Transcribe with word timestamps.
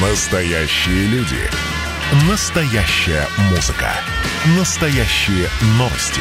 Настоящие 0.00 1.06
люди. 1.06 1.40
Настоящая 2.30 3.26
музыка. 3.50 3.90
Настоящие 4.56 5.48
новости. 5.76 6.20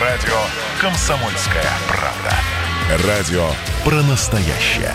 Радио 0.00 0.34
«Комсомольская 0.80 1.70
правда». 1.88 3.06
Радио 3.06 3.50
про 3.84 4.02
настоящее. 4.04 4.94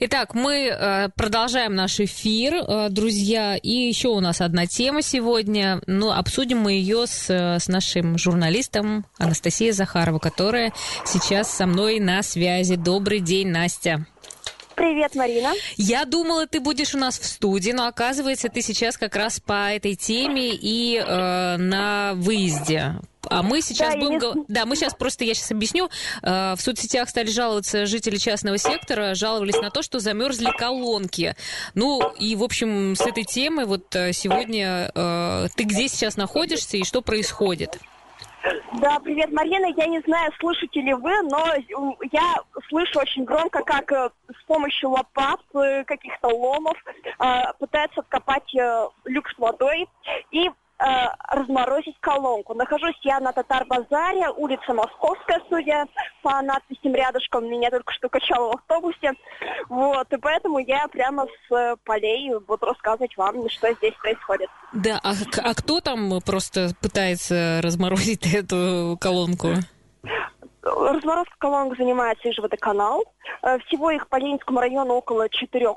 Итак, 0.00 0.34
мы 0.34 0.66
э, 0.66 1.08
продолжаем 1.14 1.76
наш 1.76 2.00
эфир, 2.00 2.54
э, 2.54 2.88
друзья. 2.90 3.56
И 3.56 3.70
еще 3.70 4.08
у 4.08 4.18
нас 4.18 4.40
одна 4.40 4.66
тема 4.66 5.00
сегодня. 5.00 5.80
Ну, 5.86 6.10
обсудим 6.10 6.58
мы 6.58 6.72
ее 6.72 7.06
с, 7.06 7.30
э, 7.30 7.60
с 7.60 7.68
нашим 7.68 8.18
журналистом 8.18 9.06
Анастасией 9.18 9.70
Захарова, 9.70 10.18
которая 10.18 10.72
сейчас 11.06 11.48
со 11.48 11.66
мной 11.66 12.00
на 12.00 12.24
связи. 12.24 12.74
Добрый 12.74 13.20
день, 13.20 13.50
Настя. 13.50 14.06
Привет, 14.76 15.14
Марина. 15.14 15.52
Я 15.76 16.04
думала, 16.04 16.46
ты 16.46 16.60
будешь 16.60 16.94
у 16.94 16.98
нас 16.98 17.18
в 17.18 17.24
студии, 17.24 17.70
но 17.70 17.86
оказывается, 17.86 18.48
ты 18.48 18.60
сейчас 18.60 18.98
как 18.98 19.14
раз 19.16 19.38
по 19.40 19.70
этой 19.72 19.94
теме 19.94 20.50
и 20.52 20.96
э, 20.98 21.56
на 21.56 22.12
выезде. 22.16 22.94
А 23.30 23.42
мы 23.42 23.62
сейчас 23.62 23.94
Да, 23.94 24.00
будем... 24.00 24.18
не- 24.40 24.44
Да, 24.48 24.66
мы 24.66 24.76
сейчас 24.76 24.94
просто, 24.94 25.24
я 25.24 25.34
сейчас 25.34 25.50
объясню. 25.52 25.88
Э, 26.22 26.54
В 26.56 26.60
соцсетях 26.60 27.08
стали 27.08 27.30
жаловаться 27.30 27.86
жители 27.86 28.16
частного 28.16 28.58
сектора, 28.58 29.14
жаловались 29.14 29.56
на 29.60 29.70
то, 29.70 29.82
что 29.82 30.00
замерзли 30.00 30.50
колонки. 30.58 31.36
Ну, 31.74 32.12
и, 32.18 32.34
в 32.36 32.42
общем, 32.42 32.96
с 32.96 33.00
этой 33.00 33.24
темы 33.24 33.64
вот 33.66 33.94
э, 33.94 34.12
сегодня 34.12 34.90
э, 34.94 35.48
ты 35.54 35.64
где 35.64 35.88
сейчас 35.88 36.16
находишься 36.16 36.76
и 36.76 36.84
что 36.84 37.00
происходит? 37.00 37.78
Да, 38.74 38.98
привет, 39.00 39.32
Марина. 39.32 39.66
Я 39.76 39.86
не 39.86 40.00
знаю, 40.00 40.30
слышите 40.38 40.80
ли 40.80 40.92
вы, 40.92 41.22
но 41.22 41.46
я 42.12 42.34
слышу 42.68 43.00
очень 43.00 43.24
громко, 43.24 43.62
как 43.62 43.90
э, 43.92 44.10
с 44.28 44.44
помощью 44.46 44.90
лопат, 44.90 45.40
э, 45.54 45.84
каких-то 45.84 46.28
ломов 46.28 46.76
э, 47.20 47.52
пытаются 47.58 48.00
откопать 48.00 48.54
э, 48.54 48.88
люк 49.06 49.28
с 49.30 49.38
водой 49.38 49.88
и 50.30 50.50
разморозить 51.28 51.96
колонку. 52.00 52.54
Нахожусь 52.54 52.98
я 53.02 53.20
на 53.20 53.32
Татар-базаре, 53.32 54.28
улица 54.36 54.74
Московская, 54.74 55.40
судя 55.48 55.86
по 56.22 56.40
надписям 56.42 56.94
рядышком. 56.94 57.48
Меня 57.48 57.70
только 57.70 57.92
что 57.94 58.08
качало 58.08 58.52
в 58.52 58.54
автобусе. 58.56 59.12
Вот, 59.68 60.12
и 60.12 60.16
поэтому 60.16 60.58
я 60.58 60.86
прямо 60.88 61.26
с 61.26 61.54
э, 61.54 61.76
полей 61.84 62.30
буду 62.46 62.66
рассказывать 62.66 63.16
вам, 63.16 63.48
что 63.48 63.72
здесь 63.74 63.94
происходит. 63.94 64.48
Да, 64.72 65.00
а, 65.02 65.12
а 65.42 65.54
кто 65.54 65.80
там 65.80 66.20
просто 66.20 66.70
пытается 66.80 67.60
разморозить 67.62 68.26
эту 68.34 68.98
колонку? 69.00 69.48
Разморозка 70.64 71.34
колонок 71.38 71.76
занимается 71.76 72.30
Ижводоканал. 72.30 73.04
Э, 73.42 73.58
Всего 73.66 73.90
их 73.90 74.08
по 74.08 74.16
Ленинскому 74.16 74.60
району 74.60 74.94
около 74.94 75.28
400. 75.28 75.74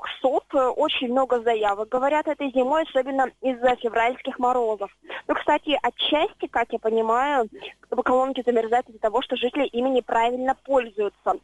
Э, 0.54 0.68
Очень 0.68 1.12
много 1.12 1.40
заявок, 1.40 1.90
говорят, 1.90 2.26
этой 2.26 2.50
зимой, 2.52 2.84
особенно 2.84 3.30
из-за 3.42 3.76
февральских 3.76 4.38
морозов. 4.38 4.90
Ну, 5.26 5.34
кстати, 5.34 5.78
отчасти, 5.82 6.46
как 6.46 6.72
я 6.72 6.78
понимаю, 6.78 7.48
колонки 8.02 8.42
замерзают 8.46 8.88
из-за 8.88 8.98
того, 9.00 9.20
что 9.20 9.36
жители 9.36 9.66
ими 9.66 9.90
неправильно 9.90 10.54
пользуются. 10.54 11.34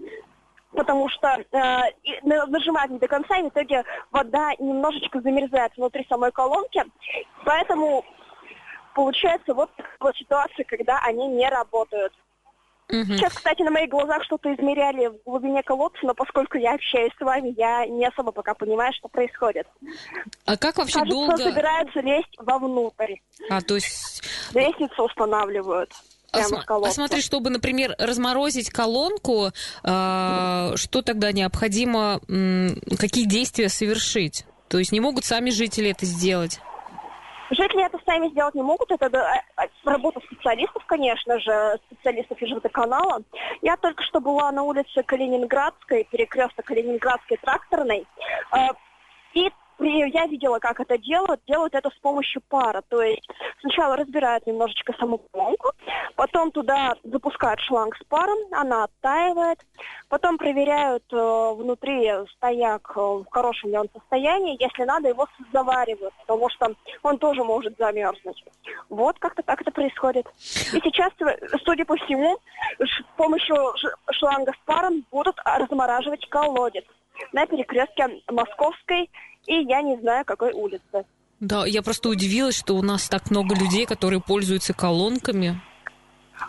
Потому 0.72 1.08
что 1.10 1.28
э, 1.28 1.90
и 2.02 2.18
на- 2.22 2.46
нажимают 2.46 2.92
не 2.92 2.98
до 2.98 3.08
конца, 3.08 3.36
и 3.36 3.42
в 3.42 3.48
итоге 3.48 3.84
вода 4.10 4.52
немножечко 4.58 5.20
замерзает 5.20 5.76
внутри 5.76 6.06
самой 6.08 6.32
колонки. 6.32 6.82
Поэтому 7.44 8.04
получается 8.94 9.52
вот 9.52 9.70
такая 9.76 10.14
ситуация, 10.14 10.64
когда 10.64 10.98
они 11.04 11.28
не 11.28 11.48
работают. 11.50 12.14
Сейчас, 13.02 13.32
кстати, 13.32 13.62
на 13.62 13.70
моих 13.70 13.90
глазах 13.90 14.22
что-то 14.24 14.54
измеряли 14.54 15.08
в 15.08 15.16
глубине 15.24 15.62
колодца, 15.62 15.98
но 16.02 16.14
поскольку 16.14 16.58
я 16.58 16.74
общаюсь 16.74 17.12
с 17.18 17.20
вами, 17.20 17.54
я 17.56 17.86
не 17.86 18.06
особо 18.06 18.32
пока 18.32 18.54
понимаю, 18.54 18.92
что 18.94 19.08
происходит. 19.08 19.66
А 20.46 20.56
как 20.56 20.78
вообще 20.78 21.00
Кажется, 21.00 21.14
долго... 21.14 21.36
собираются 21.36 22.00
лезть 22.00 22.36
вовнутрь. 22.38 23.16
А, 23.50 23.60
то 23.60 23.74
есть... 23.74 24.22
Лестницу 24.54 25.02
устанавливают 25.02 25.90
А, 26.32 26.38
прямо 26.38 26.86
а 26.86 26.90
смотри, 26.90 27.20
чтобы, 27.20 27.50
например, 27.50 27.94
разморозить 27.98 28.70
колонку, 28.70 29.50
а, 29.82 30.72
что 30.76 31.02
тогда 31.02 31.32
необходимо, 31.32 32.20
м, 32.28 32.80
какие 32.98 33.24
действия 33.26 33.68
совершить? 33.68 34.44
То 34.68 34.78
есть 34.78 34.92
не 34.92 35.00
могут 35.00 35.24
сами 35.24 35.50
жители 35.50 35.90
это 35.90 36.06
сделать? 36.06 36.60
Жители 37.50 37.84
это 37.84 37.98
сами 38.06 38.28
сделать 38.28 38.54
не 38.54 38.62
могут, 38.62 38.90
это 38.90 39.06
э, 39.06 39.62
э, 39.62 39.68
работа 39.84 40.20
специалистов, 40.20 40.84
конечно 40.86 41.38
же, 41.40 41.78
специалистов 41.86 42.38
канала. 42.72 43.22
Я 43.60 43.76
только 43.76 44.02
что 44.02 44.20
была 44.20 44.50
на 44.52 44.62
улице 44.62 45.02
Калининградской, 45.02 46.04
перекресток 46.04 46.64
Калининградской 46.64 47.36
тракторной, 47.38 48.06
э, 48.52 48.68
я 49.78 50.26
видела, 50.26 50.58
как 50.58 50.80
это 50.80 50.98
делают. 50.98 51.40
Делают 51.46 51.74
это 51.74 51.90
с 51.90 51.98
помощью 52.00 52.42
пара. 52.48 52.82
То 52.88 53.02
есть 53.02 53.28
сначала 53.60 53.96
разбирают 53.96 54.46
немножечко 54.46 54.92
саму 54.98 55.18
колонку, 55.18 55.72
потом 56.16 56.50
туда 56.50 56.94
запускают 57.02 57.60
шланг 57.60 57.96
с 57.96 58.04
паром, 58.04 58.38
она 58.52 58.84
оттаивает, 58.84 59.58
потом 60.08 60.38
проверяют 60.38 61.04
э, 61.12 61.52
внутри 61.56 62.10
стояк, 62.36 62.92
э, 62.94 63.00
в 63.00 63.26
хорошем 63.30 63.70
ли 63.70 63.78
он 63.78 63.88
состоянии. 63.92 64.62
Если 64.62 64.84
надо, 64.84 65.08
его 65.08 65.26
заваривают, 65.52 66.14
потому 66.26 66.48
что 66.50 66.74
он 67.02 67.18
тоже 67.18 67.42
может 67.42 67.76
замерзнуть. 67.78 68.44
Вот 68.88 69.18
как-то 69.18 69.42
так 69.42 69.60
это 69.62 69.70
происходит. 69.70 70.26
И 70.36 70.80
сейчас, 70.82 71.12
э, 71.20 71.58
судя 71.64 71.84
по 71.84 71.96
всему, 71.96 72.38
с 72.78 73.16
помощью 73.16 73.56
шланга 74.12 74.52
с 74.52 74.66
паром 74.66 75.04
будут 75.10 75.36
размораживать 75.44 76.28
колодец 76.28 76.84
на 77.32 77.46
перекрестке 77.46 78.20
Московской 78.30 79.10
и 79.46 79.54
я 79.62 79.82
не 79.82 79.96
знаю 80.00 80.24
какой 80.24 80.52
улицы. 80.52 81.04
Да, 81.40 81.66
я 81.66 81.82
просто 81.82 82.08
удивилась, 82.08 82.56
что 82.58 82.74
у 82.74 82.82
нас 82.82 83.08
так 83.08 83.30
много 83.30 83.54
людей, 83.54 83.86
которые 83.86 84.20
пользуются 84.20 84.72
колонками. 84.72 85.60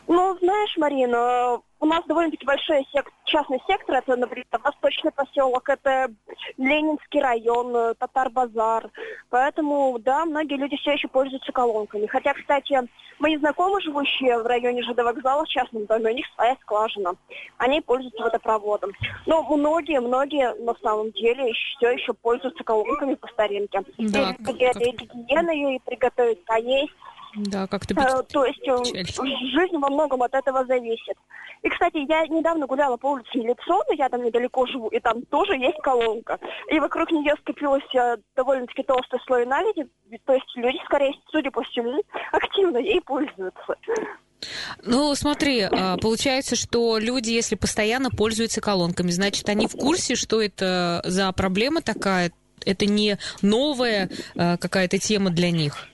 Ну, 0.08 0.38
знаешь, 0.40 0.76
Марина, 0.78 1.60
у 1.80 1.86
нас 1.86 2.04
довольно-таки 2.08 2.46
большой 2.46 2.86
сек- 2.94 3.12
частный 3.26 3.62
сектор, 3.68 3.96
это, 3.96 4.16
например, 4.16 4.46
Восточный 4.64 5.12
поселок, 5.12 5.68
это 5.70 6.12
Ленинский 6.58 7.22
район, 7.22 7.76
э, 7.76 7.94
Татар-базар. 7.96 8.90
Поэтому, 9.30 9.98
да, 10.00 10.26
многие 10.26 10.56
люди 10.56 10.78
все 10.78 10.94
еще 10.94 11.08
пользуются 11.08 11.52
колонками. 11.52 12.06
Хотя, 12.08 12.34
кстати, 12.34 12.80
мои 13.20 13.38
знакомые, 13.38 13.82
живущие 13.82 14.42
в 14.42 14.46
районе 14.46 14.84
ЖД 14.84 14.98
вокзала 15.04 15.44
в 15.44 15.50
частном 15.50 15.86
доме, 15.86 16.12
у 16.12 16.16
них 16.16 16.26
своя 16.36 16.56
скважина. 16.62 17.16
Они 17.58 17.82
пользуются 17.82 18.24
водопроводом. 18.24 18.92
Но 19.26 19.44
многие, 19.44 20.00
многие 20.00 20.54
на 20.64 20.76
самом 20.82 21.12
деле 21.12 21.52
все 21.54 21.92
еще 21.92 22.14
пользуются 22.14 22.64
колонками 22.64 23.16
по 23.16 23.28
старинке. 23.28 23.84
Да, 23.98 24.32
и, 24.32 24.44
как- 24.44 24.58
как- 24.58 24.82
и 24.82 25.80
приготовить 25.86 26.46
поесть. 26.46 26.94
Да, 27.38 27.68
как-то... 27.68 27.94
Э, 27.96 27.98
печ- 27.98 28.32
То 28.32 28.46
есть 28.46 28.66
э, 28.66 29.04
печально. 29.04 29.38
жизнь 29.52 29.78
во 29.78 29.90
многом 29.90 30.24
от 30.24 30.34
этого 30.34 30.66
зависит. 30.66 31.18
И, 31.64 31.70
кстати, 31.70 31.98
я 32.08 32.26
недавно 32.28 32.66
гуляла 32.66 32.96
по 32.96 33.12
улице 33.16 33.38
Милиционной, 33.38 33.98
я 33.98 34.10
там 34.10 34.24
недалеко 34.24 34.66
живу, 34.68 34.88
и 34.90 35.00
там 35.00 35.22
тоже 35.24 35.56
есть 35.58 35.78
колонка. 35.82 36.40
И 36.70 36.80
вокруг 36.80 37.12
нее 37.12 37.34
скопилось 37.42 37.84
э, 37.96 38.18
довольно-таки 38.36 38.84
толстый 38.84 39.20
слой 39.26 39.46
наледи, 39.46 39.88
то 40.26 40.34
есть 40.34 40.46
люди, 40.56 40.78
скорее, 40.86 41.14
судя 41.32 41.52
по 41.52 41.64
всему, 41.64 42.02
активно 42.32 42.78
ей 42.78 43.02
пользуются. 43.02 43.76
Ну, 44.84 45.16
смотри, 45.16 45.62
а, 45.62 45.98
получается, 45.98 46.56
что 46.56 46.98
люди, 46.98 47.32
если 47.32 47.56
постоянно 47.56 48.10
пользуются 48.10 48.62
колонками, 48.62 49.10
значит, 49.10 49.48
они 49.50 49.68
в 49.68 49.74
курсе, 49.74 50.16
что 50.16 50.42
это 50.42 51.02
за 51.06 51.32
проблема 51.32 51.82
такая, 51.82 52.32
это 52.66 52.86
не 52.86 53.18
новая 53.42 54.10
а, 54.36 54.58
какая-то 54.58 55.00
тема 55.00 55.30
для 55.30 55.52
них. 55.52 55.88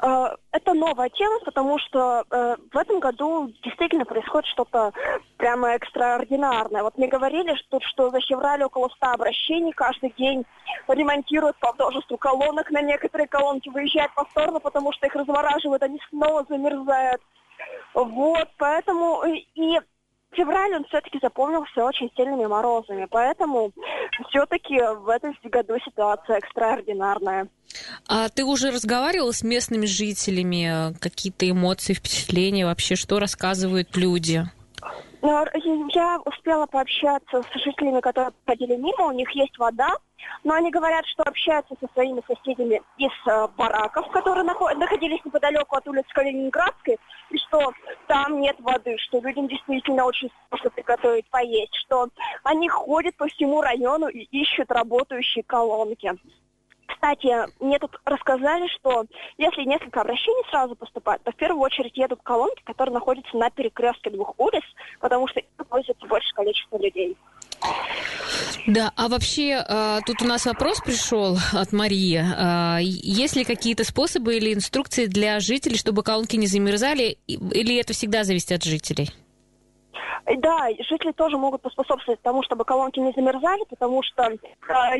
Э, 0.00 0.36
Это 0.52 0.74
новая 0.74 1.08
тема, 1.10 1.40
потому 1.44 1.78
что 1.78 2.24
э, 2.30 2.56
в 2.72 2.76
этом 2.76 3.00
году 3.00 3.48
действительно 3.62 4.04
происходит 4.04 4.46
что-то 4.46 4.92
прямо 5.36 5.70
экстраординарное. 5.70 6.82
Вот 6.82 6.96
мне 6.98 7.08
говорили, 7.08 7.54
что, 7.54 7.80
что 7.80 8.10
за 8.10 8.20
февраль 8.20 8.62
около 8.62 8.88
100 8.88 9.06
обращений 9.06 9.72
каждый 9.72 10.12
день 10.16 10.44
ремонтируют 10.88 11.56
по 11.58 11.72
множеству 11.72 12.16
колонок. 12.16 12.70
На 12.70 12.80
некоторые 12.80 13.26
колонки 13.28 13.68
выезжают 13.68 14.14
повторно, 14.14 14.60
потому 14.60 14.92
что 14.92 15.06
их 15.06 15.14
размораживают, 15.14 15.82
они 15.82 16.00
снова 16.10 16.44
замерзают. 16.48 17.20
Вот, 17.94 18.48
поэтому 18.56 19.24
и 19.54 19.80
февраль 20.32 20.76
он 20.76 20.84
все-таки 20.84 21.18
запомнился 21.20 21.84
очень 21.84 22.10
сильными 22.16 22.46
морозами. 22.46 23.06
Поэтому 23.10 23.72
все-таки 24.28 24.80
в 24.80 25.08
этом 25.08 25.36
году 25.44 25.78
ситуация 25.80 26.38
экстраординарная. 26.38 27.48
А 28.06 28.28
ты 28.28 28.44
уже 28.44 28.70
разговаривала 28.70 29.32
с 29.32 29.42
местными 29.42 29.86
жителями? 29.86 30.94
Какие-то 30.98 31.48
эмоции, 31.48 31.94
впечатления 31.94 32.66
вообще? 32.66 32.96
Что 32.96 33.18
рассказывают 33.18 33.96
люди? 33.96 34.44
Ну, 35.20 35.44
я 35.94 36.20
успела 36.24 36.66
пообщаться 36.66 37.42
с 37.42 37.64
жителями, 37.64 38.00
которые 38.00 38.30
ходили 38.46 38.76
мимо, 38.76 39.06
у 39.06 39.12
них 39.12 39.28
есть 39.32 39.58
вода, 39.58 39.88
но 40.44 40.54
они 40.54 40.70
говорят, 40.70 41.04
что 41.06 41.24
общаются 41.24 41.74
со 41.80 41.88
своими 41.92 42.22
соседями 42.26 42.80
из 42.98 43.10
э, 43.26 43.48
бараков, 43.56 44.08
которые 44.10 44.44
находились 44.44 45.24
неподалеку 45.24 45.76
от 45.76 45.88
улицы 45.88 46.08
Калининградской, 46.14 46.98
и 47.30 47.38
что 47.38 47.72
там 48.06 48.40
нет 48.40 48.56
воды, 48.60 48.96
что 48.98 49.20
людям 49.20 49.48
действительно 49.48 50.04
очень 50.04 50.30
сложно 50.48 50.70
приготовить 50.70 51.28
поесть, 51.30 51.74
что 51.86 52.08
они 52.44 52.68
ходят 52.68 53.16
по 53.16 53.26
всему 53.26 53.60
району 53.60 54.06
и 54.08 54.20
ищут 54.30 54.70
работающие 54.70 55.42
колонки. 55.42 56.12
Кстати, 56.88 57.28
мне 57.62 57.78
тут 57.78 57.96
рассказали, 58.04 58.66
что 58.78 59.04
если 59.36 59.62
несколько 59.62 60.00
обращений 60.00 60.42
сразу 60.50 60.74
поступают, 60.74 61.22
то 61.22 61.32
в 61.32 61.36
первую 61.36 61.60
очередь 61.60 61.96
едут 61.96 62.20
колонки, 62.22 62.62
которые 62.64 62.94
находятся 62.94 63.36
на 63.36 63.50
перекрестке 63.50 64.10
двух 64.10 64.34
улиц, 64.38 64.64
потому 65.00 65.28
что 65.28 65.40
их 65.40 65.46
пользуется 65.68 66.06
большее 66.06 66.34
количество 66.34 66.78
людей. 66.78 67.16
Да, 68.66 68.92
а 68.96 69.08
вообще 69.08 69.64
а, 69.66 70.00
тут 70.06 70.22
у 70.22 70.26
нас 70.26 70.46
вопрос 70.46 70.80
пришел 70.80 71.38
от 71.52 71.72
Марии. 71.72 72.22
А, 72.22 72.78
есть 72.80 73.36
ли 73.36 73.44
какие-то 73.44 73.84
способы 73.84 74.36
или 74.36 74.52
инструкции 74.52 75.06
для 75.06 75.40
жителей, 75.40 75.76
чтобы 75.76 76.02
колонки 76.02 76.36
не 76.36 76.46
замерзали, 76.46 77.18
или 77.26 77.78
это 77.78 77.92
всегда 77.92 78.24
зависит 78.24 78.52
от 78.52 78.64
жителей? 78.64 79.10
Да, 80.36 80.68
жители 80.80 81.12
тоже 81.12 81.38
могут 81.38 81.62
поспособствовать 81.62 82.20
тому, 82.20 82.42
чтобы 82.42 82.64
колонки 82.64 83.00
не 83.00 83.12
замерзали, 83.12 83.64
потому 83.68 84.02
что 84.02 84.24
э, 84.24 84.38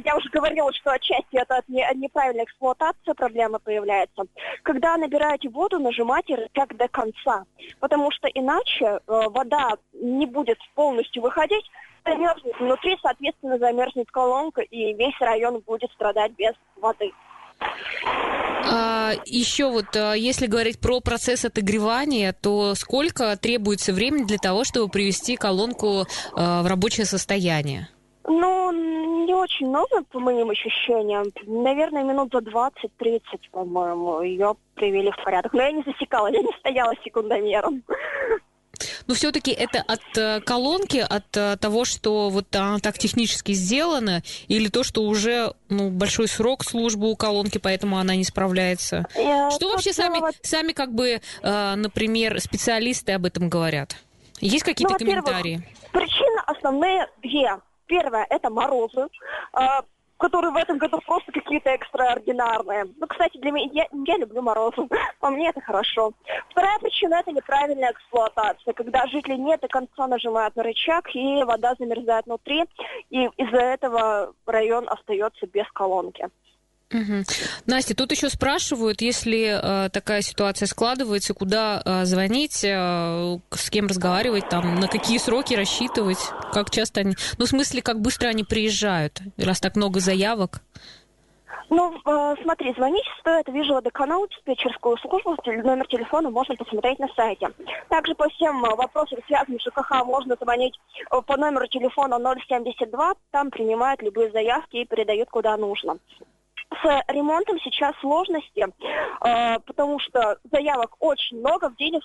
я 0.05 0.17
уже 0.17 0.29
говорила, 0.31 0.73
что 0.73 0.91
отчасти 0.93 1.37
это 1.37 1.59
от, 1.59 1.69
не, 1.69 1.85
от 1.85 1.97
неправильной 1.97 2.45
эксплуатации 2.45 3.13
проблема 3.13 3.59
появляется. 3.59 4.23
Когда 4.63 4.97
набираете 4.97 5.51
воду, 5.51 5.79
нажимайте 5.79 6.35
рычаг 6.35 6.75
до 6.77 6.89
конца, 6.89 7.45
потому 7.79 8.11
что 8.11 8.29
иначе 8.29 8.85
э, 8.85 9.01
вода 9.07 9.75
не 9.93 10.25
будет 10.27 10.59
полностью 10.75 11.23
выходить, 11.23 11.65
замерзнет 12.07 12.59
внутри, 12.59 12.97
соответственно, 13.03 13.59
замерзнет 13.59 14.11
колонка, 14.11 14.63
и 14.63 14.95
весь 14.95 15.21
район 15.21 15.63
будет 15.67 15.91
страдать 15.93 16.33
без 16.33 16.55
воды. 16.77 17.13
А, 19.08 19.14
еще 19.25 19.70
вот, 19.70 19.96
а, 19.96 20.14
если 20.14 20.46
говорить 20.46 20.81
про 20.81 21.00
процесс 21.00 21.44
отогревания, 21.44 22.32
то 22.32 22.75
сколько 22.75 23.37
требуется 23.37 23.93
времени 23.93 24.25
для 24.25 24.38
того, 24.38 24.64
чтобы 24.64 24.90
привести 24.90 25.37
колонку 25.37 26.05
а, 26.34 26.62
в 26.62 26.66
рабочее 26.66 27.06
состояние? 27.06 27.88
Ну, 28.26 29.25
не 29.25 29.32
очень 29.32 29.69
много, 29.69 30.02
по 30.12 30.20
моим 30.20 30.50
ощущениям. 30.50 31.26
Наверное, 31.46 32.05
минут 32.05 32.31
за 32.32 32.40
20-30, 32.40 33.20
по-моему, 33.50 34.20
ее 34.20 34.55
привели 34.75 35.10
в 35.10 35.25
порядок. 35.25 35.55
Но 35.55 35.62
я 35.62 35.72
не 35.72 35.82
засекала, 35.82 36.26
я 36.31 36.40
не 36.40 36.52
стояла 36.58 36.93
секундомером. 37.02 37.82
Но 39.08 39.14
все-таки 39.14 39.50
это 39.52 39.81
от 39.81 40.00
э, 40.19 40.40
колонки, 40.43 40.99
от 40.99 41.34
э, 41.34 41.56
того, 41.56 41.87
что 41.87 42.28
вот 42.28 42.55
она 42.55 42.78
так 42.78 42.99
технически 42.99 43.52
сделана, 43.52 44.22
или 44.49 44.69
то, 44.69 44.84
что 44.84 45.02
уже 45.02 45.55
ну, 45.70 45.88
большой 45.88 46.28
срок 46.28 46.62
службы 46.62 47.10
у 47.10 47.16
колонки, 47.16 47.56
поэтому 47.56 47.96
она 47.96 48.14
не 48.16 48.25
справляется? 48.25 49.06
Я 49.16 49.50
что 49.50 49.70
вообще 49.70 49.94
сами, 49.94 50.20
сами, 50.43 50.72
как 50.72 50.93
бы, 50.93 51.22
э, 51.43 51.75
например, 51.75 52.38
специалисты 52.38 53.12
об 53.12 53.25
этом 53.25 53.49
говорят? 53.49 53.96
Есть 54.40 54.64
какие-то 54.64 54.93
ну, 54.93 54.99
комментарии? 54.99 55.66
Причины 55.90 56.43
основные 56.46 57.08
две. 57.22 57.56
Первое– 57.87 58.26
это 58.31 58.50
морозы. 58.50 59.06
Которые 60.19 60.50
в 60.53 60.56
этом 60.56 60.79
году 60.79 61.00
просто 61.06 61.31
какие-то 61.32 61.70
экстраординарные. 61.70 62.87
Ну, 62.97 63.06
кстати, 63.06 63.38
для 63.38 63.53
меня, 63.53 63.69
я, 63.73 63.87
я 64.05 64.17
люблю 64.17 64.43
морозу, 64.43 64.88
по 65.20 65.31
мне 65.31 65.49
это 65.50 65.61
хорошо. 65.61 66.12
Вторая 66.50 66.79
причина– 66.79 67.15
это 67.20 67.32
неправильная 67.32 67.93
эксплуатация, 67.93 68.75
когда 68.75 69.06
жители 69.06 69.37
не 69.37 69.56
до 69.56 69.69
конца 69.69 70.06
нажимают 70.06 70.56
на 70.56 70.62
рычаг, 70.62 71.15
и 71.15 71.44
вода 71.44 71.75
замерзает 71.79 72.26
внутри, 72.26 72.65
и 73.11 73.25
из-за 73.37 73.61
этого 73.61 74.35
район 74.47 74.88
остается 74.88 75.47
без 75.47 75.70
колонки. 75.73 76.29
Угу. 76.93 77.25
Настя, 77.67 77.94
тут 77.94 78.12
еще 78.12 78.31
спрашивают, 78.31 79.02
если 79.02 79.61
э, 79.61 79.90
такая 79.90 80.23
ситуация 80.23 80.67
складывается, 80.67 81.35
куда 81.35 81.82
э, 81.85 82.05
звонить, 82.06 82.64
э, 82.64 83.38
с 83.50 83.70
кем 83.70 83.88
разговаривать, 83.88 84.49
там, 84.49 84.76
на 84.76 84.88
какие 84.88 85.19
сроки 85.19 85.52
рассчитывать, 85.52 86.19
как 86.52 86.70
часто 86.70 87.00
они, 87.00 87.14
ну, 87.37 87.44
в 87.44 87.49
смысле, 87.49 87.82
как 87.82 88.00
быстро 88.00 88.29
они 88.29 88.43
приезжают, 88.43 89.20
раз 89.37 89.61
так 89.61 89.76
много 89.76 90.00
заявок? 90.00 90.62
Ну, 91.70 91.94
э, 91.94 92.35
смотри, 92.43 92.73
звонить 92.73 93.05
стоит 93.20 93.46
вижу 93.49 93.75
водоканал, 93.75 94.26
диспетчерскую 94.29 94.96
службу, 94.96 95.37
номер 95.44 95.87
телефона 95.87 96.31
можно 96.31 96.56
посмотреть 96.56 96.99
на 96.99 97.08
сайте. 97.08 97.50
Также 97.91 98.14
по 98.14 98.29
всем 98.31 98.64
э, 98.64 98.75
вопросам, 98.75 99.19
связанным 99.26 99.61
с 99.61 99.64
ЖКХ, 99.64 100.05
можно 100.06 100.37
звонить 100.41 100.75
э, 101.11 101.20
по 101.20 101.37
номеру 101.37 101.67
телефона 101.67 102.19
072, 102.49 103.14
там 103.31 103.50
принимают 103.50 104.00
любые 104.00 104.31
заявки 104.31 104.79
и 104.79 104.87
передают 104.87 105.29
куда 105.29 105.56
нужно 105.58 105.99
с 106.70 107.03
ремонтом 107.09 107.59
сейчас 107.61 107.94
сложности, 108.00 108.67
э, 109.25 109.59
потому 109.61 109.99
что 109.99 110.38
заявок 110.50 110.97
очень 111.00 111.38
много, 111.38 111.70
в 111.70 111.76
день 111.76 112.00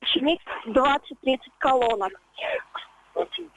починить 0.00 0.40
20-30 0.66 1.38
колонок. 1.58 2.12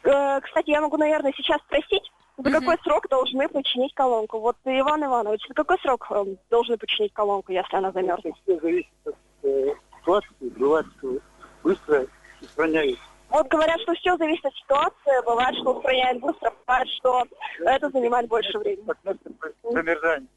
Э, 0.04 0.42
кстати, 0.42 0.70
я 0.70 0.82
могу, 0.82 0.98
наверное, 0.98 1.34
сейчас 1.36 1.60
спросить, 1.62 2.12
за 2.38 2.52
какой 2.52 2.78
срок 2.84 3.08
должны 3.10 3.48
починить 3.48 3.94
колонку? 3.94 4.40
Вот, 4.40 4.58
Иван 4.66 5.06
Иванович, 5.06 5.48
за 5.48 5.54
какой 5.54 5.80
срок 5.80 6.08
э, 6.12 6.26
должны 6.50 6.78
починить 6.78 7.14
колонку, 7.14 7.52
если 7.52 7.78
она 7.78 7.92
замерзнет? 7.92 8.36
Все 8.44 8.60
зависит 8.60 8.90
от 9.06 9.16
э, 9.44 9.74
ситуации, 10.00 10.36
бывает, 10.42 10.86
что 10.98 11.18
быстро 11.64 12.08
устраняют 12.42 13.00
вот 13.36 13.48
говорят, 13.50 13.80
что 13.82 13.94
все 13.96 14.16
зависит 14.18 14.46
от 14.46 14.56
ситуации. 14.56 15.26
Бывает, 15.26 15.56
что 15.58 15.74
устраняет 15.74 16.20
быстро, 16.22 16.54
бывает, 16.66 16.88
что 16.98 17.24
это 17.60 17.90
занимает 17.90 18.28
больше 18.30 18.58
времени. 18.58 18.90
От 18.90 19.04
места 19.04 19.30
промерзания. 19.62 20.28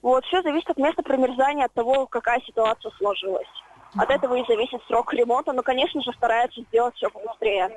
Вот, 0.00 0.24
все 0.24 0.40
зависит 0.40 0.70
от 0.70 0.78
места 0.78 1.02
промерзания, 1.02 1.66
от 1.66 1.74
того, 1.74 2.06
какая 2.06 2.40
ситуация 2.40 2.90
сложилась. 2.92 3.48
От 3.96 4.08
этого 4.08 4.34
и 4.36 4.46
зависит 4.46 4.80
срок 4.86 5.12
ремонта, 5.12 5.52
но, 5.52 5.62
конечно 5.62 6.00
же, 6.00 6.12
стараются 6.12 6.62
сделать 6.62 6.94
все 6.94 7.10
побыстрее. 7.10 7.70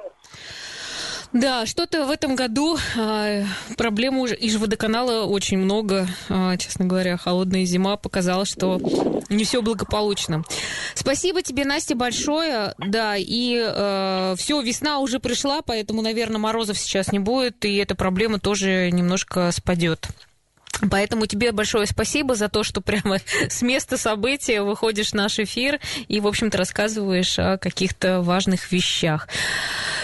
Да, 1.32 1.66
что-то 1.66 2.06
в 2.06 2.12
этом 2.12 2.36
году 2.36 2.78
э, 2.96 3.46
проблем 3.78 4.18
уже 4.18 4.36
из 4.36 4.56
водоканала 4.56 5.26
очень 5.26 5.58
много. 5.58 6.08
Э, 6.30 6.56
честно 6.58 6.86
говоря, 6.86 7.18
холодная 7.18 7.66
зима 7.66 7.98
показала, 7.98 8.46
что 8.46 8.80
не 9.30 9.44
все 9.46 9.62
благополучно. 9.62 10.44
Спасибо 10.94 11.42
тебе, 11.42 11.66
Настя, 11.66 11.96
большое. 11.96 12.74
Да, 12.78 13.16
и 13.18 13.58
э, 13.60 14.36
все, 14.38 14.62
весна 14.62 15.00
уже 15.00 15.20
пришла, 15.20 15.62
поэтому, 15.62 16.02
наверное, 16.02 16.40
морозов 16.40 16.78
сейчас 16.78 17.12
не 17.12 17.20
будет, 17.20 17.64
и 17.66 17.76
эта 17.78 17.96
проблема 17.96 18.40
тоже 18.40 18.90
немножко 18.92 19.52
спадет. 19.52 20.08
Поэтому 20.90 21.26
тебе 21.26 21.52
большое 21.52 21.88
спасибо 21.88 22.36
за 22.36 22.50
то, 22.50 22.64
что 22.64 22.82
прямо 22.82 23.20
с 23.50 23.62
места 23.62 23.98
события 23.98 24.62
выходишь 24.62 25.10
в 25.10 25.14
наш 25.14 25.40
эфир 25.40 25.80
и, 26.08 26.20
в 26.20 26.28
общем-то, 26.28 26.58
рассказываешь 26.58 27.38
о 27.40 27.58
каких-то 27.58 28.22
важных 28.22 28.72
вещах. 28.72 29.28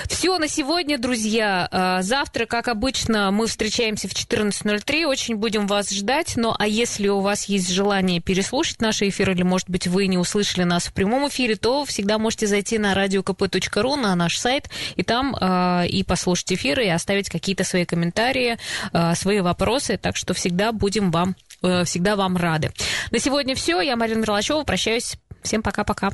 Все 0.08 0.38
на 0.38 0.48
сегодня, 0.48 0.98
друзья. 0.98 1.68
А, 1.72 2.02
завтра, 2.02 2.46
как 2.46 2.68
обычно, 2.68 3.32
мы 3.32 3.48
встречаемся 3.48 4.08
в 4.08 4.14
14.03. 4.14 5.06
Очень 5.06 5.36
будем 5.36 5.68
вас 5.68 5.92
ждать. 5.92 6.34
Ну, 6.36 6.54
а 6.58 6.68
если 6.68 7.08
у 7.08 7.20
вас 7.20 7.46
есть 7.46 7.70
желание 7.70 8.22
переслушать 8.22 8.82
наш 8.82 9.02
эфир, 9.02 9.32
или, 9.32 9.44
может 9.44 9.70
быть, 9.70 9.88
вы 9.88 10.08
не 10.08 10.18
услышали 10.18 10.64
нас 10.64 10.88
в 10.88 10.94
прямом 10.94 11.28
эфире, 11.28 11.56
то 11.56 11.86
всегда 11.86 12.18
можете 12.18 12.48
зайти 12.48 12.78
на 12.78 12.94
radiokp.ru, 12.94 13.96
на 13.96 14.16
наш 14.16 14.38
сайт, 14.38 14.70
и 14.96 15.04
там 15.04 15.36
э, 15.40 15.88
и 15.88 16.04
послушать 16.04 16.54
эфиры, 16.54 16.86
и 16.86 16.90
оставить 16.90 17.30
какие-то 17.30 17.64
свои 17.64 17.86
комментарии, 17.86 18.58
э, 18.94 19.16
свои 19.16 19.42
вопросы. 19.42 19.98
Так 19.98 20.16
что 20.16 20.34
всегда 20.34 20.69
будем 20.72 21.12
вам, 21.12 21.36
э, 21.62 21.84
всегда 21.84 22.16
вам 22.16 22.38
рады. 22.38 22.72
На 23.12 23.20
сегодня 23.20 23.56
все. 23.56 23.82
Я 23.82 23.96
Марина 23.96 24.20
Мерлачева. 24.20 24.64
Прощаюсь. 24.64 25.18
Всем 25.42 25.62
пока-пока. 25.62 26.12